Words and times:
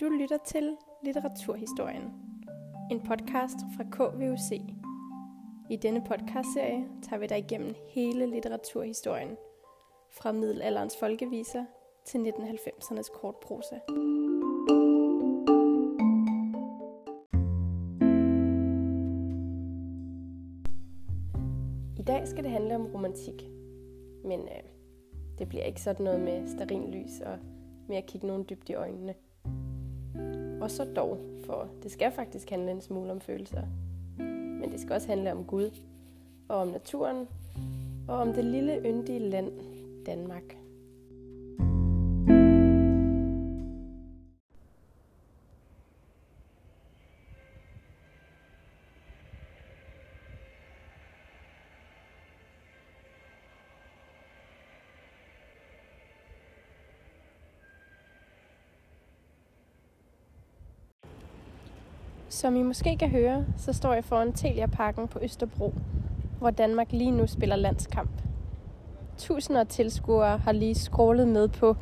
Du 0.00 0.08
lytter 0.08 0.38
til 0.46 0.76
Litteraturhistorien, 1.04 2.02
en 2.90 3.00
podcast 3.00 3.56
fra 3.76 3.84
KVUC. 3.90 4.50
I 5.70 5.76
denne 5.76 6.04
podcastserie 6.04 6.88
tager 7.02 7.20
vi 7.20 7.26
dig 7.26 7.38
igennem 7.38 7.74
hele 7.88 8.26
litteraturhistorien, 8.26 9.36
fra 10.10 10.32
middelalderens 10.32 10.96
folkeviser 10.96 11.64
til 12.04 12.18
1990'ernes 12.18 13.20
kortprosa. 13.20 13.74
I 21.98 22.02
dag 22.02 22.28
skal 22.28 22.44
det 22.44 22.52
handle 22.52 22.74
om 22.74 22.86
romantik, 22.86 23.42
men 24.24 24.40
øh, 24.40 24.62
det 25.38 25.48
bliver 25.48 25.64
ikke 25.64 25.80
sådan 25.80 26.04
noget 26.04 26.20
med 26.20 26.46
starin 26.46 26.90
lys 26.90 27.20
og 27.20 27.38
med 27.88 27.96
at 27.96 28.06
kigge 28.06 28.26
nogen 28.26 28.46
dybt 28.50 28.68
i 28.68 28.74
øjnene. 28.74 29.14
Og 30.60 30.70
så 30.70 30.84
dog, 30.84 31.18
for 31.44 31.68
det 31.82 31.90
skal 31.90 32.12
faktisk 32.12 32.50
handle 32.50 32.70
en 32.70 32.80
smule 32.80 33.10
om 33.10 33.20
følelser. 33.20 33.62
Men 34.18 34.72
det 34.72 34.80
skal 34.80 34.92
også 34.92 35.08
handle 35.08 35.32
om 35.32 35.44
Gud, 35.44 35.70
og 36.48 36.56
om 36.56 36.68
naturen, 36.68 37.28
og 38.08 38.18
om 38.18 38.32
det 38.32 38.44
lille 38.44 38.82
yndige 38.84 39.18
land, 39.18 39.52
Danmark. 40.06 40.56
Som 62.30 62.56
I 62.56 62.62
måske 62.62 62.96
kan 62.96 63.10
høre, 63.10 63.44
så 63.56 63.72
står 63.72 63.94
jeg 63.94 64.04
foran 64.04 64.32
Telia-parken 64.32 65.08
på 65.08 65.18
Østerbro, 65.22 65.74
hvor 66.38 66.50
Danmark 66.50 66.92
lige 66.92 67.10
nu 67.10 67.26
spiller 67.26 67.56
landskamp. 67.56 68.10
Tusinder 69.18 69.60
af 69.60 69.66
tilskuere 69.66 70.38
har 70.38 70.52
lige 70.52 70.74
scrollet 70.74 71.28
med 71.28 71.48
på 71.48 71.76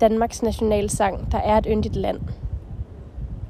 Danmarks 0.00 0.42
nationalsang, 0.42 1.32
der 1.32 1.38
er 1.38 1.58
et 1.58 1.66
yndigt 1.70 1.96
land. 1.96 2.20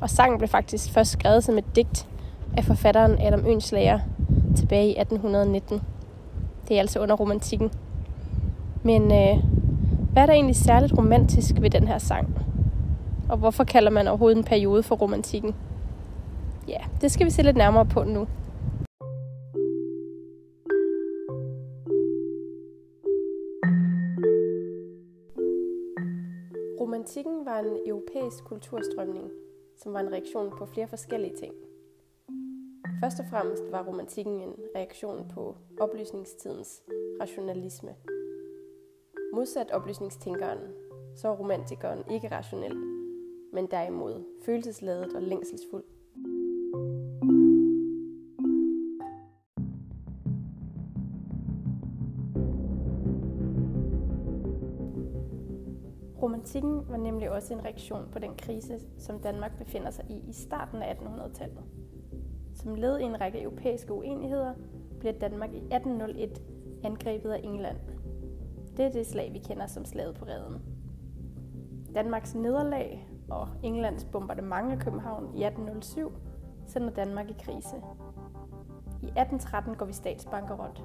Og 0.00 0.10
sangen 0.10 0.38
blev 0.38 0.48
faktisk 0.48 0.92
først 0.92 1.10
skrevet 1.10 1.44
som 1.44 1.58
et 1.58 1.76
digt 1.76 2.08
af 2.56 2.64
forfatteren 2.64 3.18
Adam 3.20 3.46
Ønslager 3.46 3.98
tilbage 4.56 4.86
i 4.86 5.00
1819. 5.00 5.80
Det 6.68 6.76
er 6.76 6.80
altså 6.80 7.00
under 7.00 7.14
romantikken. 7.14 7.70
Men 8.82 9.02
øh, 9.02 9.44
hvad 10.12 10.22
er 10.22 10.26
der 10.26 10.32
egentlig 10.32 10.56
særligt 10.56 10.98
romantisk 10.98 11.54
ved 11.60 11.70
den 11.70 11.88
her 11.88 11.98
sang? 11.98 12.38
Og 13.28 13.36
hvorfor 13.36 13.64
kalder 13.64 13.90
man 13.90 14.08
overhovedet 14.08 14.38
en 14.38 14.44
periode 14.44 14.82
for 14.82 14.96
romantikken? 14.96 15.54
Ja, 16.68 16.84
det 17.00 17.12
skal 17.12 17.26
vi 17.26 17.30
se 17.30 17.42
lidt 17.42 17.56
nærmere 17.56 17.86
på 17.86 18.04
nu. 18.04 18.26
Romantikken 26.80 27.44
var 27.44 27.58
en 27.58 27.78
europæisk 27.86 28.44
kulturstrømning, 28.44 29.30
som 29.76 29.92
var 29.92 30.00
en 30.00 30.12
reaktion 30.12 30.50
på 30.58 30.66
flere 30.66 30.88
forskellige 30.88 31.36
ting. 31.36 31.54
Først 33.02 33.20
og 33.20 33.26
fremmest 33.30 33.62
var 33.70 33.86
romantikken 33.86 34.40
en 34.40 34.54
reaktion 34.76 35.30
på 35.34 35.56
oplysningstidens 35.80 36.82
rationalisme. 37.20 37.94
Modsat 39.34 39.70
oplysningstænkeren, 39.70 40.58
så 41.16 41.28
er 41.28 41.36
romantikeren 41.36 42.04
ikke 42.10 42.28
rationel, 42.28 42.76
men 43.52 43.66
derimod 43.70 44.24
følelsesladet 44.44 45.14
og 45.14 45.22
længselsfuld. 45.22 45.84
Romantikken 56.46 56.90
var 56.90 56.96
nemlig 56.96 57.30
også 57.30 57.54
en 57.54 57.64
reaktion 57.64 58.08
på 58.12 58.18
den 58.18 58.30
krise, 58.38 58.78
som 58.98 59.18
Danmark 59.18 59.58
befinder 59.58 59.90
sig 59.90 60.04
i 60.08 60.28
i 60.28 60.32
starten 60.32 60.82
af 60.82 60.94
1800-tallet. 60.94 61.64
Som 62.54 62.74
led 62.74 62.98
i 62.98 63.02
en 63.02 63.20
række 63.20 63.42
europæiske 63.42 63.92
uenigheder 63.92 64.54
blev 65.00 65.12
Danmark 65.12 65.52
i 65.52 65.56
1801 65.56 66.42
angrebet 66.84 67.30
af 67.30 67.40
England. 67.44 67.76
Det 68.76 68.84
er 68.84 68.90
det 68.90 69.06
slag, 69.06 69.32
vi 69.32 69.38
kender 69.38 69.66
som 69.66 69.84
slaget 69.84 70.14
på 70.14 70.24
redden. 70.24 70.62
Danmarks 71.94 72.34
nederlag 72.34 73.08
og 73.30 73.48
Englands 73.62 74.04
bombardement 74.04 74.72
af 74.72 74.78
København 74.78 75.24
i 75.24 75.44
1807 75.44 76.12
sender 76.66 76.90
Danmark 76.90 77.30
i 77.30 77.36
krise. 77.42 77.76
I 79.02 79.06
1813 79.06 79.74
går 79.74 79.86
vi 79.86 79.92
statsbankerot. 79.92 80.82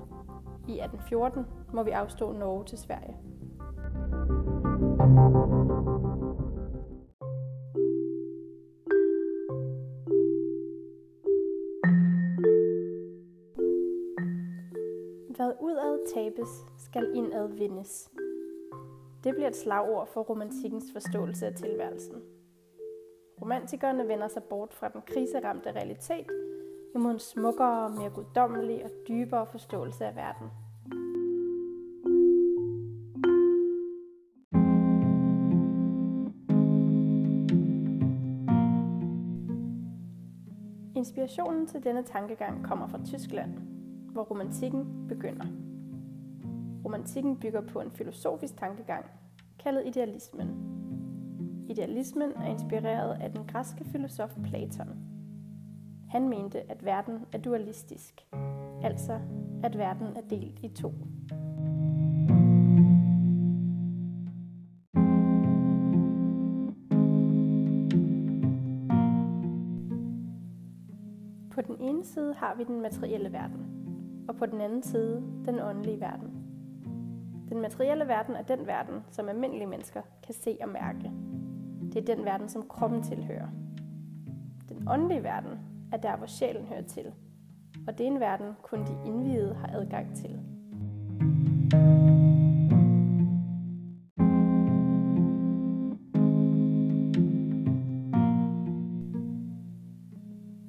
I 0.67 0.79
1814 0.79 1.45
må 1.73 1.83
vi 1.83 1.91
afstå 1.91 2.31
Norge 2.31 2.65
til 2.65 2.77
Sverige. 2.77 3.17
Hvad 15.41 15.53
udad 15.59 16.13
tabes, 16.13 16.49
skal 16.77 17.11
indad 17.15 17.47
vindes. 17.47 18.11
Det 19.23 19.33
bliver 19.35 19.47
et 19.47 19.55
slagord 19.55 20.07
for 20.07 20.21
romantikkens 20.21 20.85
forståelse 20.93 21.45
af 21.45 21.53
tilværelsen. 21.53 22.15
Romantikerne 23.41 24.07
vender 24.07 24.27
sig 24.27 24.43
bort 24.43 24.73
fra 24.73 24.89
den 24.89 25.01
kriseramte 25.01 25.71
realitet 25.71 26.27
imod 26.95 27.11
en 27.11 27.19
smukkere, 27.19 27.89
mere 27.89 28.09
guddommelig 28.09 28.83
og 28.83 28.91
dybere 29.07 29.47
forståelse 29.51 30.05
af 30.05 30.15
verden. 30.15 30.47
Inspirationen 40.95 41.67
til 41.67 41.83
denne 41.83 42.03
tankegang 42.03 42.63
kommer 42.63 42.87
fra 42.87 42.99
Tyskland, 43.05 43.70
hvor 44.11 44.23
romantikken 44.23 45.07
begynder. 45.07 45.45
Romantikken 46.85 47.37
bygger 47.37 47.61
på 47.61 47.79
en 47.79 47.91
filosofisk 47.91 48.57
tankegang, 48.57 49.05
kaldet 49.59 49.87
idealismen. 49.87 50.47
Idealismen 51.69 52.31
er 52.35 52.45
inspireret 52.45 53.21
af 53.21 53.31
den 53.31 53.45
græske 53.47 53.85
filosof 53.85 54.35
Platon. 54.43 54.89
Han 56.09 56.29
mente, 56.29 56.71
at 56.71 56.85
verden 56.85 57.25
er 57.33 57.37
dualistisk, 57.37 58.21
altså 58.83 59.19
at 59.63 59.77
verden 59.77 60.07
er 60.07 60.21
delt 60.29 60.59
i 60.63 60.67
to. 60.67 60.93
På 71.51 71.61
den 71.61 71.75
ene 71.79 72.05
side 72.05 72.33
har 72.33 72.55
vi 72.57 72.63
den 72.63 72.81
materielle 72.81 73.31
verden, 73.31 73.80
og 74.27 74.35
på 74.35 74.45
den 74.45 74.61
anden 74.61 74.83
side 74.83 75.23
den 75.45 75.59
åndelige 75.59 76.01
verden. 76.01 76.41
Den 77.49 77.61
materielle 77.61 78.07
verden 78.07 78.35
er 78.35 78.41
den 78.41 78.67
verden, 78.67 78.95
som 79.09 79.29
almindelige 79.29 79.67
mennesker 79.67 80.01
kan 80.23 80.33
se 80.33 80.57
og 80.61 80.69
mærke. 80.69 81.11
Det 81.93 82.09
er 82.09 82.15
den 82.15 82.25
verden, 82.25 82.49
som 82.49 82.67
kroppen 82.69 83.03
tilhører. 83.03 83.47
Den 84.69 84.87
åndelige 84.89 85.23
verden 85.23 85.59
er 85.91 85.97
der, 85.97 86.17
hvor 86.17 86.27
sjælen 86.27 86.65
hører 86.65 86.81
til, 86.81 87.13
og 87.87 87.97
det 87.97 88.03
er 88.03 88.11
en 88.11 88.19
verden, 88.19 88.53
kun 88.61 88.79
de 88.79 88.97
indvidede 89.05 89.55
har 89.55 89.67
adgang 89.67 90.15
til. 90.15 90.39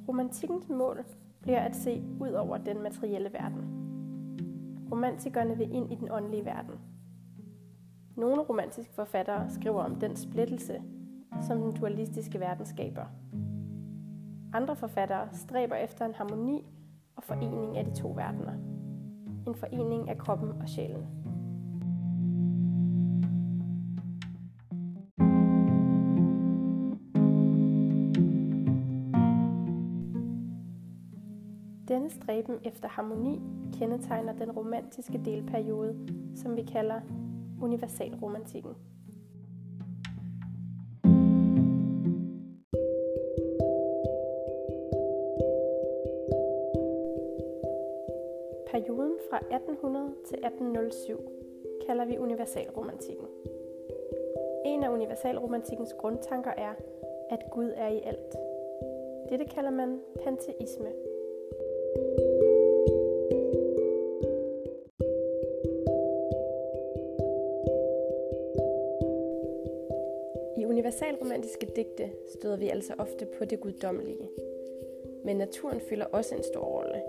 Romantikkens 0.08 0.68
mål 0.68 1.04
bliver 1.42 1.60
at 1.60 1.76
se 1.76 2.02
ud 2.20 2.30
over 2.30 2.58
den 2.58 2.82
materielle 2.82 3.32
verden. 3.32 3.82
Romantikerne 4.92 5.56
vil 5.56 5.74
ind 5.74 5.92
i 5.92 5.94
den 5.94 6.10
åndelige 6.10 6.44
verden. 6.44 6.74
Nogle 8.16 8.42
romantiske 8.42 8.94
forfattere 8.94 9.50
skriver 9.50 9.82
om 9.82 9.94
den 9.94 10.16
splittelse, 10.16 10.82
som 11.40 11.60
den 11.60 11.72
dualistiske 11.72 12.40
verden 12.40 12.66
skaber. 12.66 13.04
Andre 14.52 14.76
forfattere 14.76 15.28
stræber 15.32 15.76
efter 15.76 16.04
en 16.04 16.14
harmoni 16.14 16.66
og 17.16 17.22
forening 17.22 17.76
af 17.78 17.84
de 17.84 17.94
to 17.94 18.08
verdener. 18.08 18.52
En 19.46 19.54
forening 19.54 20.10
af 20.10 20.18
kroppen 20.18 20.50
og 20.62 20.68
sjælen. 20.68 21.21
Denne 32.02 32.14
stræben 32.14 32.58
efter 32.64 32.88
harmoni 32.88 33.40
kendetegner 33.78 34.32
den 34.32 34.50
romantiske 34.50 35.20
delperiode, 35.24 35.96
som 36.34 36.56
vi 36.56 36.62
kalder 36.62 37.00
universalromantikken. 37.60 38.72
Perioden 48.70 49.16
fra 49.30 49.36
1800 49.36 50.14
til 50.26 50.38
1807 50.38 51.20
kalder 51.86 52.04
vi 52.04 52.18
universalromantikken. 52.18 53.26
En 54.66 54.82
af 54.82 54.88
universalromantikkens 54.88 55.94
grundtanker 55.98 56.50
er, 56.50 56.74
at 57.30 57.40
Gud 57.50 57.72
er 57.76 57.88
i 57.88 58.00
alt. 58.04 58.36
Dette 59.28 59.44
kalder 59.44 59.70
man 59.70 60.00
panteisme 60.24 60.88
universalromantiske 70.82 71.66
digte 71.76 72.10
støder 72.38 72.56
vi 72.56 72.68
altså 72.68 72.94
ofte 72.98 73.26
på 73.38 73.44
det 73.44 73.60
guddommelige. 73.60 74.28
Men 75.24 75.36
naturen 75.36 75.80
fylder 75.80 76.04
også 76.04 76.34
en 76.34 76.42
stor 76.42 76.60
rolle. 76.60 77.02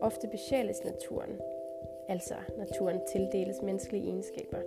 Ofte 0.00 0.28
besjæles 0.28 0.84
naturen, 0.84 1.40
altså 2.08 2.34
naturen 2.58 3.00
tildeles 3.12 3.62
menneskelige 3.62 4.04
egenskaber. 4.04 4.58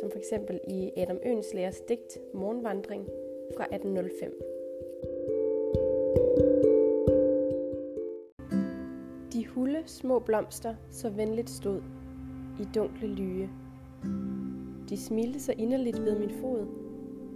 Som 0.00 0.10
for 0.10 0.18
eksempel 0.18 0.60
i 0.68 0.92
Adam 0.96 1.18
Ønslagers 1.24 1.80
digt 1.80 2.18
Morgenvandring 2.34 3.08
fra 3.56 3.64
1805. 3.64 4.42
De 9.32 9.46
hulde 9.46 9.82
små 9.86 10.18
blomster 10.18 10.74
så 10.90 11.10
venligt 11.10 11.50
stod 11.50 11.82
i 12.60 12.64
dunkle 12.74 13.08
lyge. 13.08 13.50
De 14.88 14.96
smilte 14.96 15.40
så 15.40 15.52
inderligt 15.58 16.04
ved 16.04 16.18
min 16.18 16.30
fod 16.40 16.89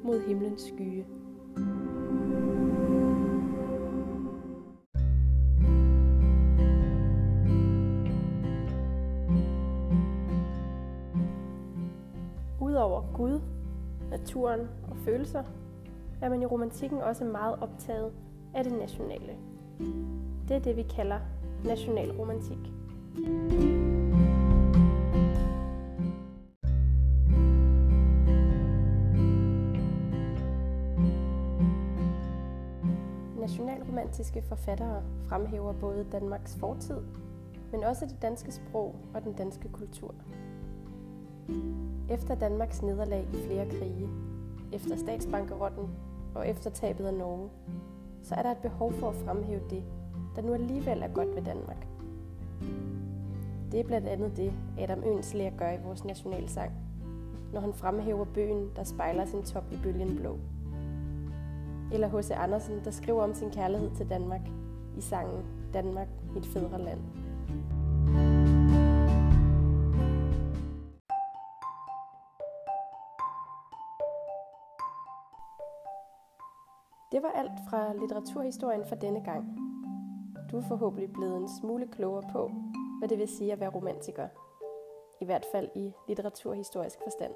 mod 0.05 0.21
himlens 0.27 0.63
skye. 0.63 1.05
Udover 12.61 13.03
Gud, 13.15 13.41
naturen 14.11 14.61
og 14.91 14.97
følelser, 14.97 15.43
er 16.23 16.29
man 16.29 16.43
i 16.43 16.47
romantikken 16.47 17.01
også 17.01 17.25
meget 17.25 17.59
optaget 17.61 18.13
af 18.55 18.65
det 18.65 18.73
nationale. 18.73 19.33
Det 20.49 20.57
er 20.57 20.61
det, 20.61 20.77
vi 20.77 20.83
kalder 20.83 21.19
nationalromantik. 21.65 22.59
Nationalromantiske 33.45 34.43
forfattere 34.43 35.03
fremhæver 35.29 35.73
både 35.73 36.07
Danmarks 36.13 36.57
fortid, 36.57 37.01
men 37.73 37.85
også 37.85 38.07
det 38.07 38.23
danske 38.23 38.53
sprog 38.53 38.95
og 39.15 39.25
den 39.25 39.33
danske 39.33 39.69
kultur. 39.69 40.15
Efter 42.11 42.35
Danmarks 42.35 42.83
nederlag 42.83 43.27
i 43.33 43.37
flere 43.37 43.69
krige, 43.69 44.09
efter 44.73 44.97
statsbankerotten 44.97 45.89
og 46.35 46.49
efter 46.49 46.71
tabet 46.71 47.05
af 47.07 47.15
Norge, 47.15 47.51
så 48.23 48.35
er 48.35 48.43
der 48.43 48.51
et 48.51 48.59
behov 48.63 48.93
for 48.93 49.09
at 49.09 49.17
fremhæve 49.17 49.63
det, 49.71 49.85
der 50.37 50.43
nu 50.43 50.55
alligevel 50.55 51.03
er 51.03 51.15
godt 51.15 51.37
ved 51.37 51.43
Danmark. 51.43 51.87
Det 53.73 53.81
er 53.81 53.85
blandt 53.85 54.09
andet 54.09 54.37
det, 54.37 54.53
Adam 54.79 55.03
Ønslæger 55.07 55.57
gør 55.57 55.71
i 55.71 55.83
vores 55.85 56.05
nationalsang, 56.05 56.73
når 57.53 57.61
han 57.61 57.75
fremhæver 57.75 58.25
bøgen, 58.25 58.71
der 58.77 58.85
spejler 58.85 59.25
sin 59.25 59.43
top 59.43 59.73
i 59.73 59.77
bølgen 59.83 60.17
blå. 60.17 60.39
Eller 61.95 62.09
H.C. 62.09 62.31
Andersen, 62.31 62.85
der 62.85 62.91
skriver 62.91 63.23
om 63.23 63.35
sin 63.35 63.51
kærlighed 63.51 63.91
til 63.97 64.11
Danmark 64.11 64.41
i 64.97 65.01
sangen 65.01 65.45
Danmark, 65.75 66.09
mit 66.35 66.47
fædre 66.47 66.79
land. 66.79 67.01
Det 77.13 77.23
var 77.23 77.31
alt 77.35 77.61
fra 77.71 77.93
litteraturhistorien 77.93 78.85
for 78.89 78.95
denne 78.95 79.25
gang. 79.25 79.59
Du 80.51 80.57
er 80.57 80.63
forhåbentlig 80.69 81.13
blevet 81.13 81.37
en 81.37 81.49
smule 81.61 81.87
klogere 81.87 82.25
på, 82.33 82.51
hvad 82.99 83.09
det 83.09 83.19
vil 83.19 83.29
sige 83.29 83.53
at 83.53 83.61
være 83.61 83.71
romantiker. 83.71 84.29
I 85.21 85.25
hvert 85.25 85.47
fald 85.53 85.69
i 85.75 85.93
litteraturhistorisk 86.09 86.99
forstand. 87.03 87.35